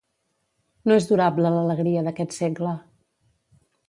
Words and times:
No 0.91 0.95
és 1.01 1.09
durable 1.09 1.51
l'alegria 1.55 2.03
d'aquest 2.07 2.33
segle. 2.39 2.73